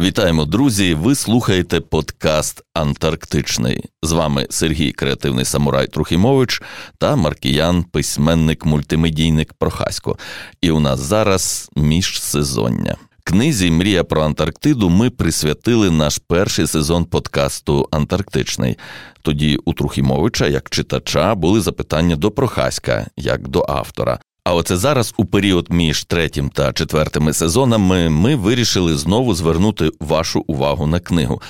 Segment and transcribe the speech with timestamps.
[0.00, 0.94] Вітаємо, друзі!
[0.94, 3.84] Ви слухаєте подкаст Антарктичний.
[4.02, 6.62] З вами Сергій Креативний Самурай Трухімович
[6.98, 10.18] та Маркіян, письменник, мультимедійник Прохасько.
[10.60, 12.96] І у нас зараз міжсезоння.
[13.24, 18.78] Книзі Мрія про Антарктиду ми присвятили наш перший сезон подкасту Антарктичний.
[19.22, 24.18] Тоді у Трухімовича, як читача, були запитання до Прохаська, як до автора.
[24.44, 30.44] А оце зараз, у період між третім та четвертими сезонами, ми вирішили знову звернути вашу
[30.46, 31.42] увагу на книгу.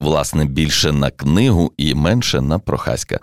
[0.00, 3.20] Власне, більше на книгу і менше на Прохаська.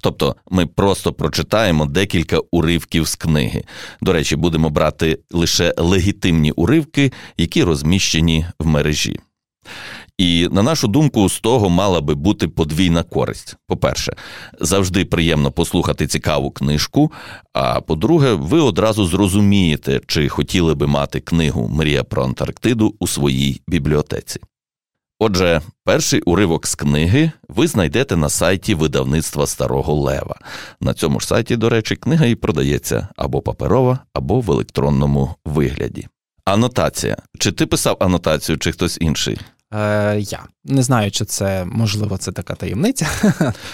[0.00, 3.64] Тобто ми просто прочитаємо декілька уривків з книги.
[4.00, 9.20] До речі, будемо брати лише легітимні уривки, які розміщені в мережі.
[10.18, 13.56] І на нашу думку, з того мала би бути подвійна користь.
[13.66, 14.16] По-перше,
[14.60, 17.12] завжди приємно послухати цікаву книжку.
[17.52, 23.60] А по-друге, ви одразу зрозумієте, чи хотіли би мати книгу Мрія про Антарктиду у своїй
[23.68, 24.40] бібліотеці.
[25.18, 30.36] Отже, перший уривок з книги ви знайдете на сайті видавництва Старого Лева.
[30.80, 36.08] На цьому ж сайті, до речі, книга і продається або паперова, або в електронному вигляді.
[36.44, 37.16] Анотація.
[37.38, 39.38] Чи ти писав анотацію, чи хтось інший?
[39.74, 43.08] Е, Я не знаю, чи це можливо це така таємниця.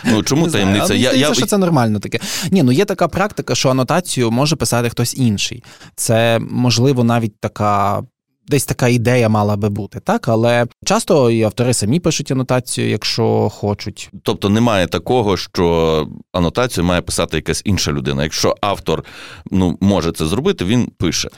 [0.05, 0.87] Ну чому не таємниця?
[0.87, 1.01] Знаю.
[1.01, 1.35] Я, я...
[1.35, 2.19] що це нормально таке.
[2.51, 5.65] Ні, ну є така практика, що анотацію може писати хтось інший.
[5.97, 8.03] Це можливо навіть така.
[8.49, 13.49] Десь така ідея мала би бути, так але часто і автори самі пишуть анотацію, якщо
[13.49, 14.11] хочуть.
[14.23, 18.23] Тобто немає такого, що анотацію має писати якась інша людина.
[18.23, 19.05] Якщо автор
[19.51, 21.29] ну може це зробити, він пише.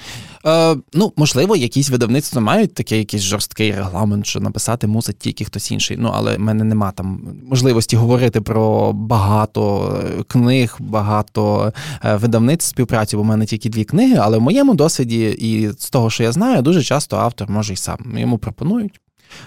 [0.46, 5.70] Е, Ну, можливо, якісь видавництва мають такий якийсь жорсткий регламент, що написати мусить тільки хтось
[5.70, 5.96] інший.
[6.00, 11.72] Ну, але в мене нема там можливості говорити про багато е, книг, багато
[12.04, 14.16] е, видавництв співпраці, бо в мене тільки дві книги.
[14.20, 17.76] Але в моєму досвіді, і з того, що я знаю, дуже часто автор може й
[17.76, 19.00] сам йому пропонують.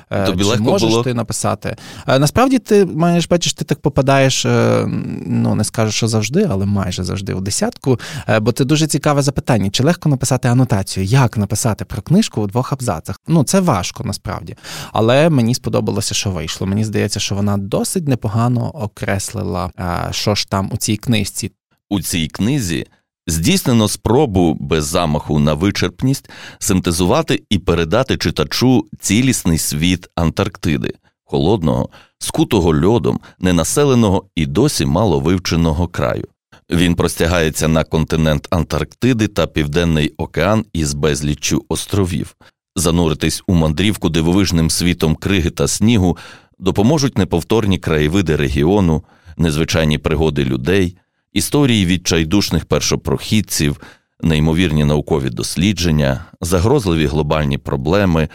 [0.10, 1.04] Е, Тобі Чи легко можеш було?
[1.04, 1.76] ти написати?
[2.08, 4.86] Е, насправді ти маєш бачиш, ти так попадаєш, е,
[5.26, 8.00] ну не скажу, що завжди, але майже завжди у десятку.
[8.42, 11.04] Бо це дуже цікаве запитання: чи легко написати анотацію?
[11.04, 13.22] Як написати про книжку у двох абзацах?
[13.28, 14.56] Ну це важко насправді.
[14.94, 16.68] Але мені сподобалося, що вийшло.
[16.68, 19.72] Мені здається, що вона досить непогано окреслила,
[20.12, 21.52] що ж там у цій книжці.
[21.90, 22.86] У цій книзі
[23.28, 26.30] Здійснено спробу без замаху на вичерпність
[26.60, 30.94] синтезувати і передати читачу цілісний світ Антарктиди,
[31.26, 31.90] холодного,
[32.20, 36.28] скутого льодом, ненаселеного і досі мало вивченого краю.
[36.70, 42.36] Він простягається на континент Антарктиди та Південний океан із безліччю островів.
[42.76, 46.18] Зануритись у мандрівку дивовижним світом криги та снігу
[46.60, 49.04] допоможуть неповторні краєвиди регіону,
[49.38, 50.98] незвичайні пригоди людей
[51.38, 53.82] історії відчайдушних першопрохідців,
[54.22, 58.30] неймовірні наукові дослідження, загрозливі глобальні проблеми,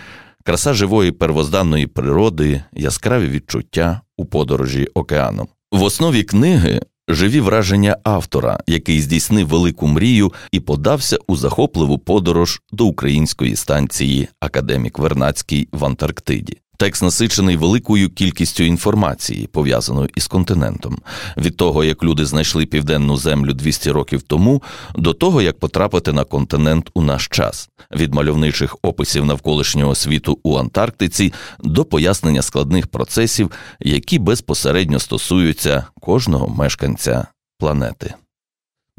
[0.45, 5.49] краса живої первозданної природи, яскраві відчуття у подорожі океаном.
[5.73, 6.81] В основі книги.
[7.09, 14.29] Живі враження автора, який здійснив велику мрію і подався у захопливу подорож до української станції
[14.41, 16.62] Академік Вернацький в Антарктиді.
[16.77, 20.99] Текст насичений великою кількістю інформації, пов'язаною із континентом,
[21.37, 24.63] від того, як люди знайшли південну землю 200 років тому,
[24.95, 30.59] до того, як потрапити на континент у наш час, від мальовничих описів навколишнього світу у
[30.59, 33.51] Антарктиці до пояснення складних процесів,
[33.81, 37.27] які безпосередньо стосуються кожного мешканця
[37.59, 38.15] планети.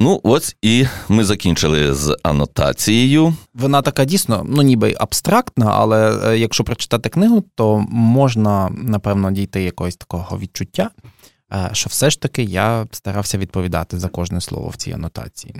[0.03, 3.35] Ну, ось і ми закінчили з анотацією.
[3.53, 9.63] Вона така дійсно, ну ніби абстрактна, але е, якщо прочитати книгу, то можна напевно дійти
[9.63, 10.89] якогось такого відчуття,
[11.53, 15.55] е, що все ж таки я старався відповідати за кожне слово в цій анотації.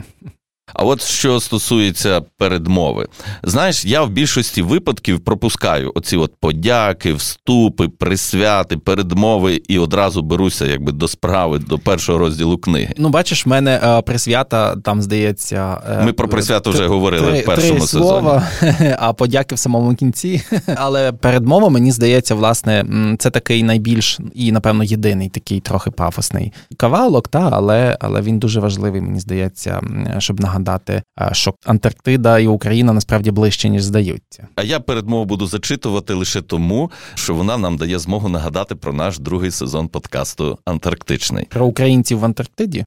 [0.74, 3.08] А от що стосується передмови,
[3.44, 10.66] знаєш, я в більшості випадків пропускаю оці от подяки, вступи, присвяти, передмови і одразу беруся
[10.66, 12.94] якби до справи, до першого розділу книги.
[12.98, 15.82] Ну, бачиш, в мене е, присвята там здається.
[15.90, 18.40] Е, Ми про присвяту вже говорили три, в першому три сезоні.
[19.00, 20.42] а подяки в самому кінці.
[20.76, 22.86] Але передмова, мені здається, власне,
[23.20, 28.60] це такий найбільш і, напевно, єдиний такий трохи пафосний кавалок, та але, але він дуже
[28.60, 29.82] важливий, мені здається,
[30.20, 34.48] щоб нагадати нагадати, що Антарктида і Україна насправді ближче ніж здаються.
[34.56, 39.20] А я передмову буду зачитувати лише тому, що вона нам дає змогу нагадати про наш
[39.20, 42.86] другий сезон подкасту Антарктичний про українців в Антарктиді.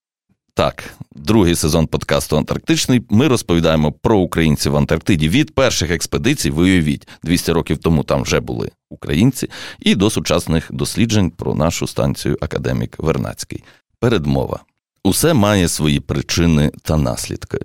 [0.54, 3.02] Так, другий сезон подкасту Антарктичний.
[3.10, 6.50] Ми розповідаємо про українців в Антарктиді від перших експедицій.
[6.50, 11.86] Ви уявіть, 200 років тому там вже були українці, і до сучасних досліджень про нашу
[11.86, 13.64] станцію Академік Вернацький.
[14.00, 14.60] Передмова.
[15.06, 17.58] Усе має свої причини та наслідки.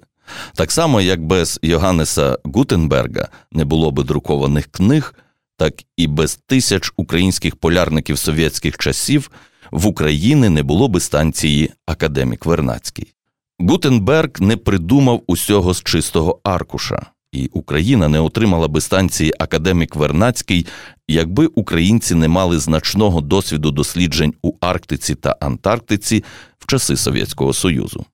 [0.55, 5.15] Так само, як без Йоганнеса Гутенберга не було би друкованих книг,
[5.57, 9.31] так і без тисяч українських полярників совєтських часів
[9.71, 13.13] в Україні не було би станції Академік Вернацький.
[13.59, 20.65] Гутенберг не придумав усього з чистого аркуша, і Україна не отримала би станції Академік Вернацький,
[21.07, 26.23] якби українці не мали значного досвіду досліджень у Арктиці та Антарктиці
[26.59, 28.05] в часи Совєтського Союзу.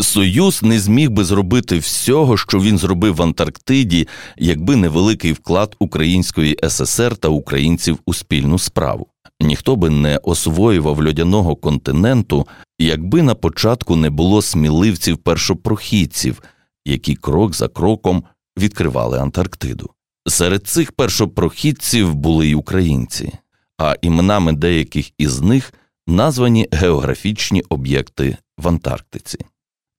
[0.00, 5.76] Союз не зміг би зробити всього, що він зробив в Антарктиді, якби не великий вклад
[5.78, 9.06] Української ССР та українців у спільну справу.
[9.40, 12.46] Ніхто би не освоював льодяного континенту,
[12.78, 16.42] якби на початку не було сміливців першопрохідців,
[16.84, 18.24] які крок за кроком
[18.58, 19.90] відкривали Антарктиду.
[20.28, 23.32] Серед цих першопрохідців були й українці,
[23.78, 25.72] а іменами деяких із них
[26.06, 29.38] названі географічні об'єкти в Антарктиці.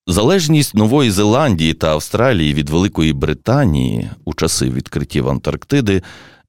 [0.07, 6.01] Залежність Нової Зеландії та Австралії від Великої Британії у часи відкриттів Антарктиди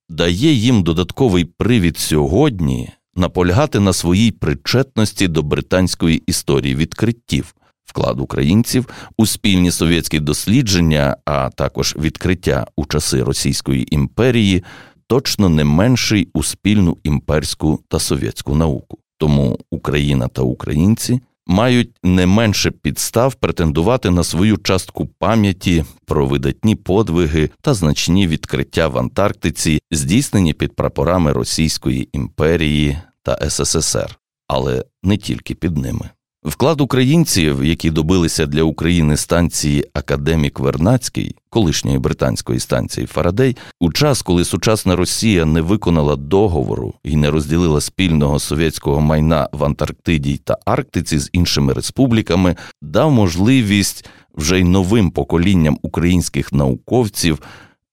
[0.09, 7.55] дає їм додатковий привід сьогодні наполягати на своїй причетності до британської історії відкриттів,
[7.89, 8.87] вклад українців
[9.17, 14.65] у спільні совєтські дослідження, а також відкриття у часи Російської імперії,
[15.07, 18.99] точно не менший у спільну імперську та совєтську науку.
[19.19, 26.75] Тому Україна та українці мають не менше підстав претендувати на свою частку пам'яті про видатні
[26.75, 34.19] подвиги та значні відкриття в Антарктиці, здійснені під прапорами Російської імперії та СССР,
[34.49, 36.11] але не тільки під ними.
[36.45, 44.23] Вклад українців, які добилися для України станції Академік Вернацький, колишньої британської станції Фарадей, у час,
[44.23, 50.59] коли сучасна Росія не виконала договору і не розділила спільного совєтського майна в Антарктиді та
[50.67, 57.43] Арктиці з іншими республіками, дав можливість вже й новим поколінням українських науковців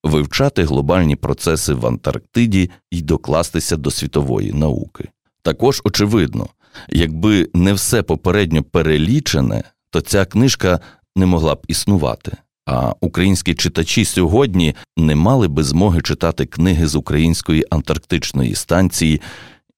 [0.04, 5.10] вивчати глобальні процеси в Антарктиді і докластися до світової науки.
[5.42, 6.48] Також очевидно.
[6.90, 10.80] Якби не все попередньо перелічене, то ця книжка
[11.16, 12.38] не могла б існувати.
[12.66, 19.22] А українські читачі сьогодні не мали би змоги читати книги з української антарктичної станції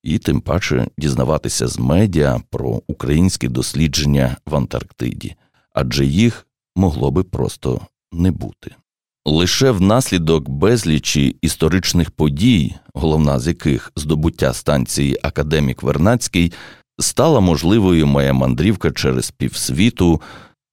[0.03, 5.35] і тим паче дізнаватися з медіа про українські дослідження в Антарктиді,
[5.73, 8.75] адже їх могло би просто не бути.
[9.25, 16.53] Лише внаслідок безлічі історичних подій, головна з яких здобуття станції Академік Вернацький,
[16.99, 20.21] стала можливою моя мандрівка через півсвіту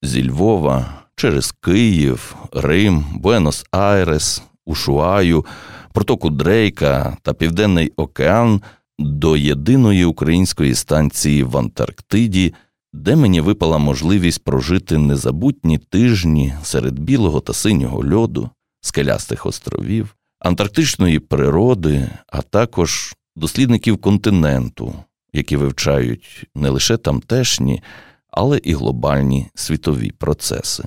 [0.02, 5.46] зі Львова, через Київ, Рим, Буенос Айрес, Ушуаю,
[5.92, 8.62] протоку Дрейка та Південний океан
[8.98, 12.54] до єдиної української станції в Антарктиді,
[12.92, 18.50] де мені випала можливість прожити незабутні тижні серед білого та синього льоду,
[18.80, 24.94] скелястих островів, антарктичної природи, а також дослідників континенту,
[25.34, 27.82] які вивчають не лише тамтешні,
[28.30, 30.84] але і глобальні світові процеси.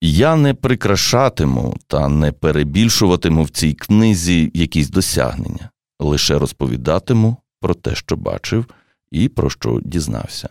[0.00, 5.70] Я не прикрашатиму та не перебільшуватиму в цій книзі якісь досягнення,
[6.00, 8.66] лише розповідатиму про те, що бачив
[9.10, 10.48] і про що дізнався.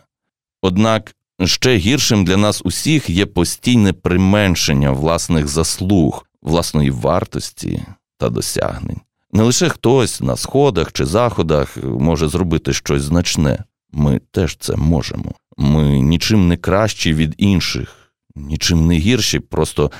[0.62, 1.14] Однак
[1.44, 7.82] ще гіршим для нас усіх є постійне применшення власних заслуг, власної вартості
[8.18, 9.00] та досягнень.
[9.34, 15.32] Не лише хтось на сходах чи заходах може зробити щось значне, ми теж це можемо.
[15.56, 19.90] Ми нічим не кращі від інших, нічим не гірші, просто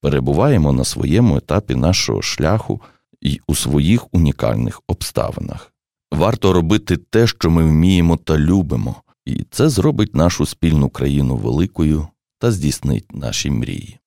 [0.00, 2.80] перебуваємо на своєму етапі нашого шляху
[3.20, 5.72] і у своїх унікальних обставинах.
[6.12, 8.96] Варто робити те, що ми вміємо та любимо,
[9.26, 12.08] і це зробить нашу спільну країну великою
[12.38, 13.98] та здійснить наші мрії.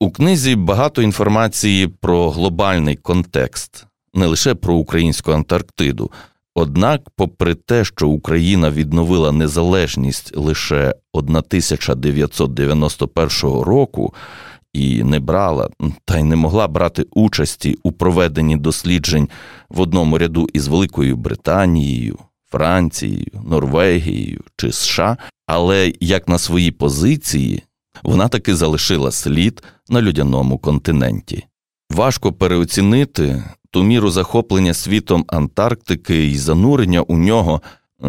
[0.00, 6.10] У книзі багато інформації про глобальний контекст не лише про українську Антарктиду.
[6.54, 14.14] Однак, попри те, що Україна відновила незалежність лише 1991 року
[14.72, 15.68] і не брала
[16.04, 19.28] та й не могла брати участі у проведенні досліджень
[19.68, 22.18] в одному ряду із Великою Британією,
[22.50, 27.62] Францією, Норвегією чи США, але як на свої позиції
[28.02, 31.44] вона таки залишила слід на людяному континенті.
[31.90, 37.62] Важко переоцінити ту міру захоплення світом Антарктики і занурення у нього,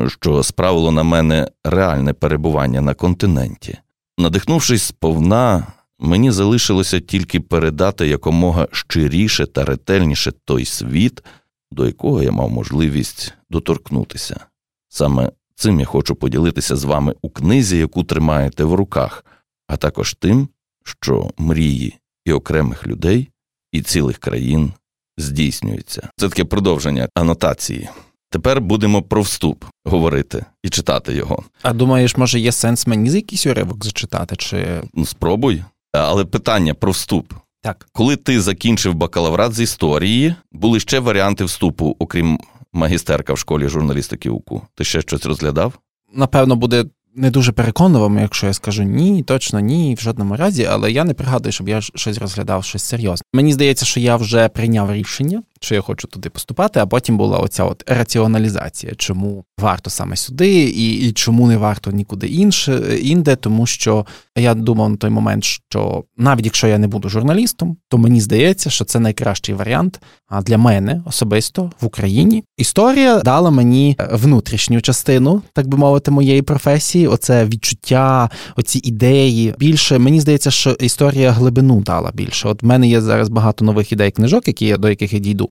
[0.07, 3.77] що справило на мене реальне перебування на континенті.
[4.17, 5.67] Надихнувшись сповна,
[5.99, 11.23] мені залишилося тільки передати якомога щиріше та ретельніше той світ,
[11.71, 14.45] до якого я мав можливість доторкнутися.
[14.89, 19.25] Саме цим я хочу поділитися з вами у книзі, яку тримаєте в руках,
[19.67, 20.47] а також тим,
[20.83, 23.29] що мрії і окремих людей,
[23.71, 24.73] і цілих країн
[25.17, 26.09] здійснюється.
[26.17, 27.89] Це таке продовження анотації.
[28.29, 31.43] Тепер будемо про вступ говорити і читати його.
[31.61, 34.35] А думаєш, може є сенс мені з якийсь уривок зачитати?
[34.35, 35.63] Чи ну спробуй?
[35.93, 37.33] Але питання про вступ.
[37.61, 37.87] Так.
[37.91, 42.39] Коли ти закінчив бакалаврат з історії, були ще варіанти вступу, окрім
[42.73, 44.61] магістерка в школі журналістики УКУ.
[44.75, 45.73] Ти ще щось розглядав?
[46.13, 50.91] Напевно, буде не дуже переконливим, якщо я скажу ні, точно ні, в жодному разі, але
[50.91, 53.23] я не пригадую, щоб я щось розглядав щось серйозне.
[53.33, 57.37] Мені здається, що я вже прийняв рішення, що я хочу туди поступати, а потім була
[57.37, 63.35] оця от раціоналізація, чому варто саме сюди, і і чому не варто нікуди інше інде,
[63.35, 64.05] тому що
[64.37, 68.69] я думав на той момент, що навіть якщо я не буду журналістом, то мені здається,
[68.69, 70.01] що це найкращий варіант
[70.43, 72.43] для мене особисто в Україні.
[72.57, 77.07] Історія дала мені внутрішню частину, так би мовити, моєї професії.
[77.07, 79.55] Оце відчуття, оці ідеї.
[79.59, 82.47] Більше мені здається, що історія глибину дала більше.
[82.47, 85.50] От в мене є зараз багато нових ідей книжок, які я до яких я дійду.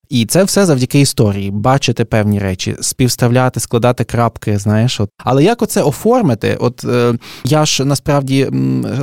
[0.11, 4.57] І це все завдяки історії, бачити певні речі, співставляти, складати крапки.
[4.57, 6.57] Знаєш, от але як оце оформити?
[6.59, 7.13] От е,
[7.43, 8.47] я ж насправді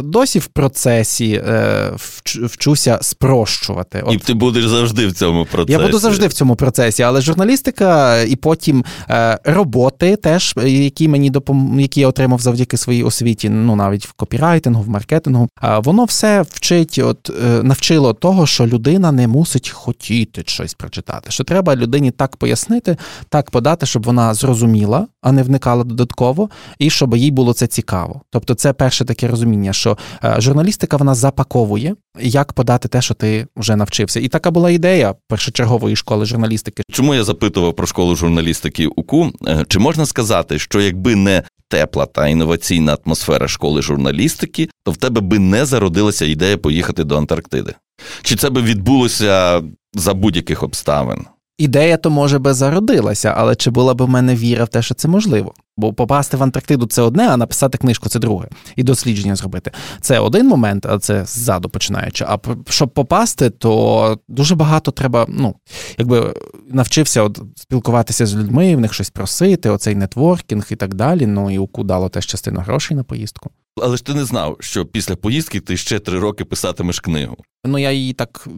[0.03, 1.91] досі в процесі е,
[2.25, 4.03] вчуся спрощувати.
[4.07, 5.73] От, і ти будеш завжди в цьому процесі.
[5.73, 11.31] Я буду завжди в цьому процесі, але журналістика і потім е, роботи, теж які мені
[11.31, 11.81] допом...
[11.81, 16.45] які я отримав завдяки своїй освіті, ну навіть в копірайтингу, в маркетингу, е, воно все
[16.51, 21.31] вчить, от е, навчило того, що людина не мусить хотіти щось прочитати читати.
[21.31, 22.97] Що треба людині так пояснити,
[23.29, 28.23] так подати, щоб вона зрозуміла, а не вникала додатково, і щоб їй було це цікаво.
[28.31, 33.47] Тобто, це перше таке розуміння, що е, журналістика вона запаковує, як подати те, що ти
[33.57, 34.21] вже навчився.
[34.21, 36.83] І така була ідея першочергової школи журналістики.
[36.93, 39.33] Чому я запитував про школу журналістики УКУ?
[39.47, 44.97] Е, чи можна сказати, що якби не тепла та інноваційна атмосфера школи журналістики, то в
[44.97, 47.75] тебе би не зародилася ідея поїхати до Антарктиди?
[48.23, 49.63] Чи це би відбулося
[49.95, 51.27] за будь-яких обставин?
[51.59, 54.95] Ідея то може би зародилася, але чи була б в мене віра в те, що
[54.95, 55.55] це можливо?
[55.79, 59.71] Бо попасти в Антарктиду це одне, а написати книжку це друге, і дослідження зробити.
[60.01, 62.25] Це один момент, а це ззаду починаючи.
[62.29, 65.27] А щоб попасти, то дуже багато треба.
[65.29, 65.55] Ну
[65.99, 66.35] якби
[66.71, 71.27] навчився от спілкуватися з людьми, в них щось просити, оцей нетворкінг і так далі.
[71.27, 73.51] Ну і УКУ дало теж частину грошей на поїздку.
[73.83, 77.37] Але ж ти не знав, що після поїздки ти ще три роки писатимеш книгу.
[77.65, 78.49] Ну я її так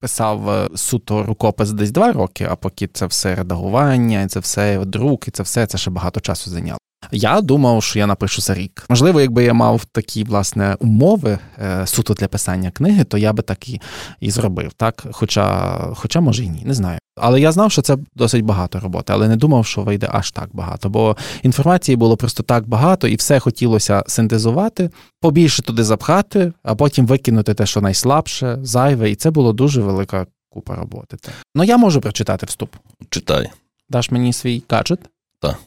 [0.00, 4.84] писав е, суто рукопис десь два роки, а поки це все редагування, і це все
[4.84, 6.69] друк, і це все це ще багато часу зайняло.
[7.12, 8.84] Я думав, що я напишу за рік.
[8.88, 13.42] Можливо, якби я мав такі власне умови е, суто для писання книги, то я би
[13.42, 13.80] так і
[14.20, 14.72] і зробив.
[14.72, 16.98] Так, хоча, хоча може і ні, не знаю.
[17.16, 20.48] Але я знав, що це досить багато роботи, але не думав, що вийде аж так
[20.52, 20.88] багато.
[20.88, 24.90] Бо інформації було просто так багато, і все хотілося синтезувати,
[25.20, 30.26] побільше туди запхати, а потім викинути те, що найслабше, зайве, і це було дуже велика
[30.50, 31.16] купа роботи.
[31.54, 32.76] Ну я можу прочитати вступ.
[33.10, 33.50] Читай.
[33.88, 35.00] Даш мені свій гаджет?
[35.40, 35.58] Так.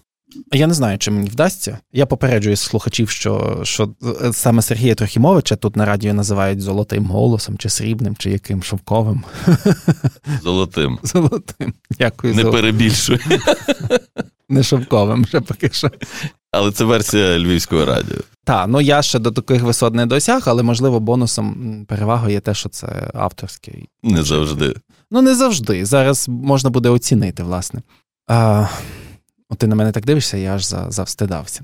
[0.51, 1.79] Я не знаю, чи мені вдасться.
[1.93, 3.89] Я попереджую слухачів, що що
[4.23, 9.23] е, саме Сергія Трохімовича тут на радіо називають золотим голосом, чи срібним, чи яким шовковим.
[10.43, 10.99] Золотим.
[11.03, 11.73] Золотим.
[11.99, 12.35] Дякую.
[12.35, 12.61] Не золотим.
[12.61, 13.19] перебільшуй.
[14.49, 15.91] Не шовковим вже поки що.
[16.51, 18.17] Але це версія львівського радіо.
[18.43, 22.53] Так, ну я ще до таких висот не досяг, але можливо бонусом перевагою є те,
[22.53, 23.89] що це авторський.
[24.03, 24.75] Не завжди.
[25.11, 25.85] Ну, не завжди.
[25.85, 27.81] Зараз можна буде оцінити, власне.
[28.27, 28.67] А,
[29.49, 31.61] От ти на мене так дивишся, я аж завстидався.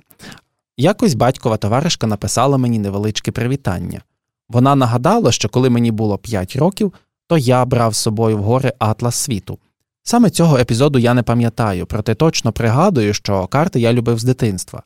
[0.78, 4.02] Якось батькова товаришка написала мені невеличке привітання.
[4.50, 6.94] Вона нагадала, що коли мені було 5 років,
[7.28, 9.60] то я брав з собою в гори Атлас світу.
[10.04, 14.84] Саме цього епізоду я не пам'ятаю, проте точно пригадую, що карти я любив з дитинства.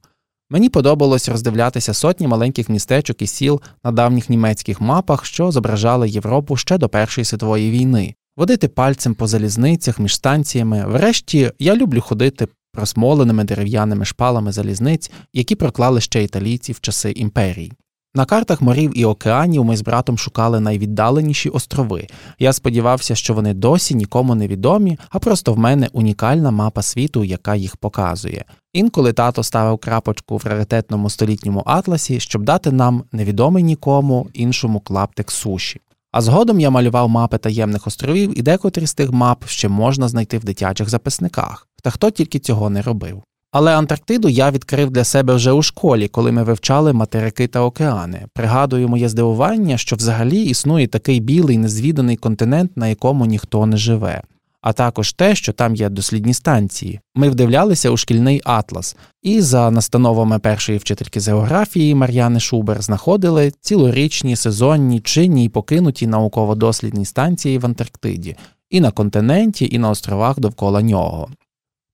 [0.50, 6.56] Мені подобалось роздивлятися сотні маленьких містечок і сіл на давніх німецьких мапах, що зображали Європу
[6.56, 10.86] ще до Першої світової війни, водити пальцем по залізницях між станціями.
[10.88, 17.72] Врешті я люблю ходити просмоленими дерев'яними шпалами залізниць, які проклали ще італійці в часи імперії.
[18.16, 22.08] На картах морів і океанів ми з братом шукали найвіддаленіші острови.
[22.40, 27.24] Я сподівався, що вони досі нікому не відомі, а просто в мене унікальна мапа світу,
[27.24, 28.46] яка їх показує.
[28.74, 35.32] Інколи тато ставив крапочку в раритетному столітньому атласі, щоб дати нам невідомий нікому іншому клаптик
[35.32, 35.82] суші.
[36.12, 40.38] А згодом я малював мапи таємних островів, і декотрі з тих мап ще можна знайти
[40.38, 41.68] в дитячих записниках.
[41.84, 43.24] Та хто тільки цього не робив.
[43.52, 48.26] Але Антарктиду я відкрив для себе вже у школі, коли ми вивчали материки та океани.
[48.34, 54.22] Пригадую моє здивування, що взагалі існує такий білий незвіданий континент, на якому ніхто не живе
[54.64, 57.00] а також те, що там є дослідні станції.
[57.16, 63.52] Ми вдивлялися у шкільний атлас, і за настановами першої вчительки з географії Мар'яни Шубер знаходили
[63.62, 68.36] цілорічні сезонні чинні й покинуті науково-дослідні станції в Антарктиді.
[68.70, 71.28] і на континенті, і на островах довкола нього.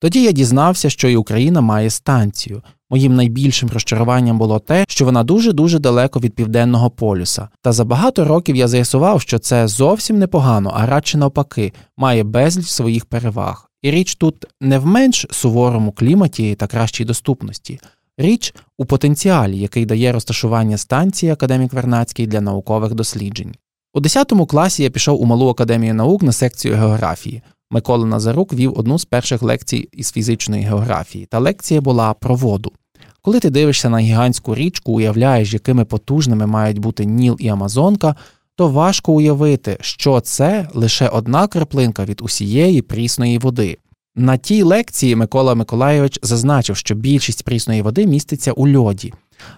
[0.02, 2.62] Тоді я дізнався, що і Україна має станцію.
[2.90, 7.50] Моїм найбільшим розчаруванням було те, що вона дуже дуже далеко від південного полюса.
[7.62, 12.68] Та за багато років я з'ясував, що це зовсім непогано, а радше навпаки, має безліч
[12.68, 13.70] своїх переваг.
[13.82, 17.80] І річ тут не в менш суворому кліматі та кращій доступності.
[18.18, 23.56] Річ у потенціалі, який дає розташування станції академік Вернацький для наукових досліджень.
[23.94, 27.42] У 10 класі я пішов у малу академію наук на секцію географії.
[27.72, 32.72] Микола Назарук вів одну з перших лекцій із фізичної географії, та лекція була про воду.
[33.22, 38.16] Коли ти дивишся на гігантську річку, уявляєш, якими потужними мають бути Ніл і Амазонка,
[38.56, 43.78] то важко уявити, що це лише одна краплинка від усієї прісної води.
[44.16, 49.14] На тій лекції Микола Миколайович зазначив, що більшість прісної води міститься у льоді.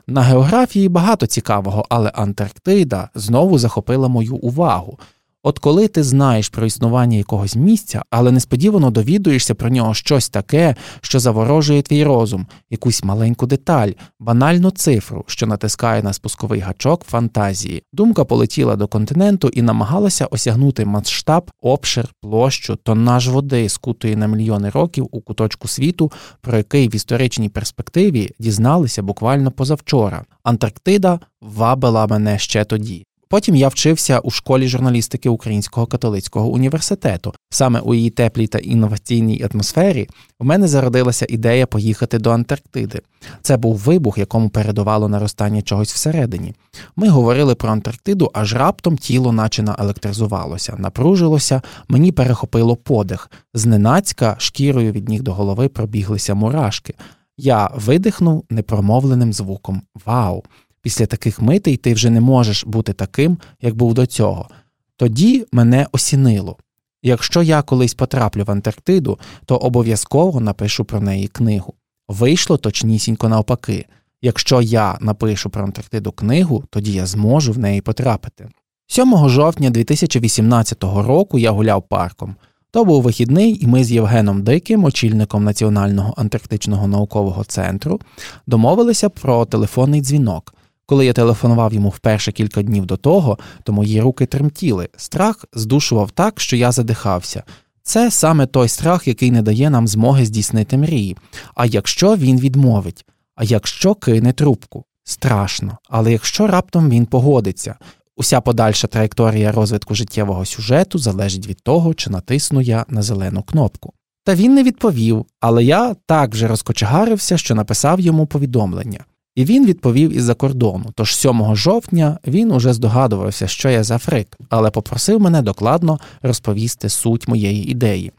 [0.08, 5.00] На географії багато цікавого, але Антарктида знову захопила мою увагу.
[5.44, 10.76] От коли ти знаєш про існування якогось місця, але несподівано довідуєшся про нього щось таке,
[11.02, 17.84] що заворожує твій розум, якусь маленьку деталь, банальну цифру, що натискає на спусковий гачок фантазії,
[17.94, 24.70] думка полетіла до континенту і намагалася осягнути масштаб, обшир, площу, тоннаж води, скутої на мільйони
[24.70, 30.26] років у куточку світу, про який в історичній перспективі дізналися буквально позавчора.
[30.44, 33.06] Антарктида вабила мене ще тоді.
[33.32, 37.34] Потім я вчився у школі журналістики Українського католицького університету.
[37.50, 40.10] Саме у її теплій та інноваційній атмосфері
[40.40, 43.02] в мене зародилася ідея поїхати до Антарктиди.
[43.42, 46.54] Це був вибух, якому передувало наростання чогось всередині.
[46.96, 53.32] Ми говорили про Антарктиду, аж раптом тіло наче наелектризувалося, напружилося, мені перехопило подих.
[53.54, 56.94] Зненацька шкірою від ніг до голови пробіглися мурашки.
[57.38, 60.44] Я видихнув непромовленим звуком Вау!
[60.82, 64.50] Після таких митей ти вже не можеш бути таким, як був до цього.
[64.96, 66.58] Тоді мене осінило.
[67.04, 71.74] Якщо я колись потраплю в Антарктиду, то обов'язково напишу про неї книгу.
[72.08, 73.86] Вийшло точнісінько навпаки.
[74.22, 78.50] Якщо я напишу про Антарктиду книгу, тоді я зможу в неї потрапити.
[78.88, 82.36] 7 жовтня 2018 року я гуляв парком.
[82.72, 88.00] То був вихідний, і ми з Євгеном Диким, очільником Національного антарктичного наукового центру,
[88.48, 90.54] домовилися про телефонний дзвінок.
[90.92, 94.90] Коли я телефонував йому вперше кілька днів до того, то мої руки тремтіли.
[94.98, 97.44] Страх здушував так, що я задихався.
[97.84, 101.18] Це саме той страх, який не дає нам змоги здійснити мрії.
[101.56, 105.78] А якщо він відмовить, а якщо кине трубку, страшно.
[105.90, 107.76] Але якщо раптом він погодиться,
[108.18, 113.94] уся подальша траєкторія розвитку життєвого сюжету залежить від того, чи натисну я на зелену кнопку.
[114.24, 119.06] Та він не відповів, але я так вже розкочегарився, що написав йому повідомлення.
[119.36, 120.86] І він відповів із-за кордону.
[120.96, 126.90] Тож 7 жовтня він уже здогадувався, що я за фрик, але попросив мене докладно розповісти
[126.90, 128.12] суть моєї ідеї.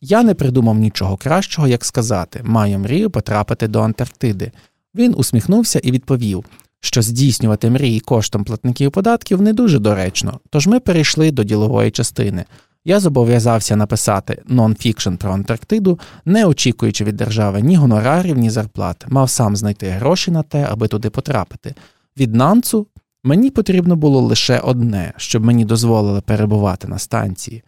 [0.00, 4.52] Я не придумав нічого кращого, як сказати, маю мрію потрапити до Антарктиди.
[4.94, 6.44] Він усміхнувся і відповів,
[6.80, 12.44] що здійснювати мрії коштом платників податків не дуже доречно, тож ми перейшли до ділової частини.
[12.84, 19.30] Я зобов'язався написати нон-фікшн про Антарктиду, не очікуючи від держави ні гонорарів, ні зарплат, мав
[19.30, 21.74] сам знайти гроші на те, аби туди потрапити.
[22.16, 22.86] Від нанцу
[23.24, 27.62] мені потрібно було лише одне, щоб мені дозволили перебувати на станції.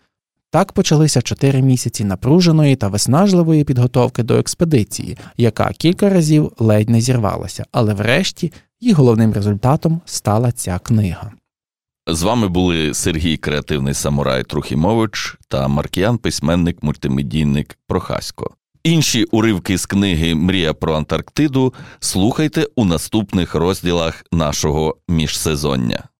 [0.50, 7.00] Так почалися чотири місяці напруженої та виснажливої підготовки до експедиції, яка кілька разів ледь не
[7.00, 11.32] зірвалася, але врешті її головним результатом стала ця книга.
[12.06, 18.54] З вами були Сергій Креативний Самурай Трухімович та Маркіян, письменник, мультимедійник Прохасько.
[18.84, 26.04] Інші уривки з книги Мрія про Антарктиду слухайте у наступних розділах нашого міжсезоння.